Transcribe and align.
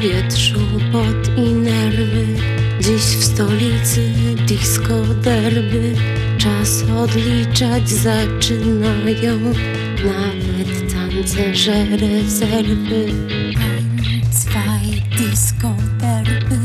powietrzu 0.00 0.60
pot 0.92 1.38
i 1.38 1.52
nerwy 1.52 2.26
Dziś 2.80 3.02
w 3.02 3.24
stolicy 3.24 4.12
disco 4.46 5.02
derby 5.22 5.94
Czas 6.38 6.84
odliczać 6.98 7.88
zaczynają 7.88 9.40
Nawet 10.04 10.92
tancerze 10.94 11.84
rezerwy 11.84 13.06
Ein, 13.60 14.00
zwei, 14.32 15.02
Disco 15.18 15.74
Derby. 15.98 16.58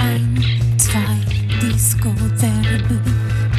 Ein, 0.00 0.34
zwei, 0.78 1.20
Disco 1.60 2.14
Derby. 2.40 2.98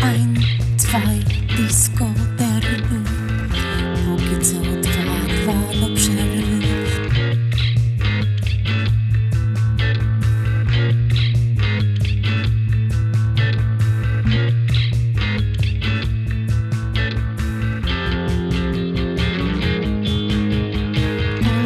Ein, 0.03 0.35
zwei, 0.77 1.19
Disco 1.57 2.05
Derby. 2.37 2.99
Póki 4.05 4.45
co 4.45 4.59
dwa, 4.59 5.17
dwa 5.43 5.87
do 5.87 6.00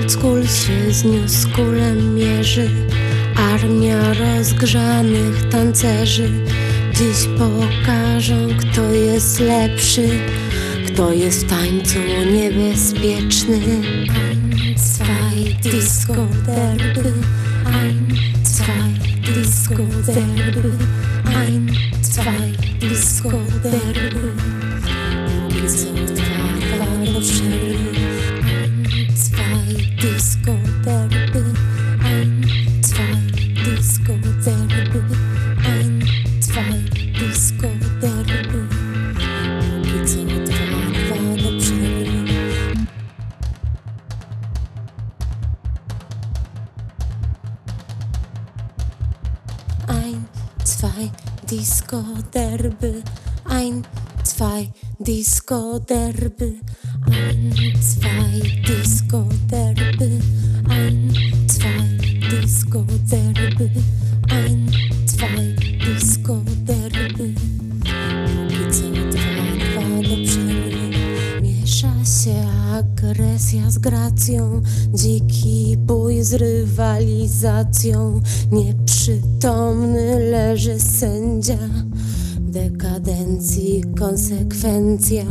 Old 0.05 0.45
się 0.45 0.93
z 0.93 1.03
new 1.03 1.31
mierzy 2.13 2.69
Armia 3.53 4.13
rozgrzanych 4.13 5.49
tancerzy 5.49 6.29
Dziś 6.93 7.29
pokażą 7.37 8.47
kto 8.57 8.91
jest 8.93 9.39
lepszy 9.39 10.09
Kto 10.87 11.13
jest 11.13 11.45
w 11.45 11.49
tańcu 11.49 11.99
niebezpieczny 12.33 13.59
zwei, 14.95 15.55
Disco 15.71 16.27
Derby. 16.45 17.13
Ein, 17.65 18.07
zwei, 18.43 18.93
Disco 19.33 19.83
Derby. 20.05 20.71
Ein, 21.25 21.71
zwei, 22.01 22.53
Disco 22.79 23.29
Derby. 23.63 24.31
Póki 25.49 25.67
co 25.67 25.91
dwa, 25.93 26.45
dwa 26.61 27.64
Ein, 49.87 50.25
zwei, 50.63 51.11
Disco 51.49 52.03
Derby. 52.33 53.03
Ein, 53.45 53.85
zwei, 54.23 54.71
Disco 54.99 55.79
Derby. 55.79 56.59
Ein, 57.07 57.53
zwei, 57.81 58.39
Disco 58.67 59.21
Derby. 59.21 59.44
Się 72.05 72.47
agresja 72.73 73.71
z 73.71 73.77
gracją, 73.77 74.61
dziki 74.93 75.77
bój 75.77 76.23
z 76.23 76.33
rywalizacją. 76.33 78.21
Nieprzytomny 78.51 80.19
leży 80.19 80.79
sędzia, 80.79 81.57
dekadencji 82.39 83.83
konsekwencja. 83.99 85.23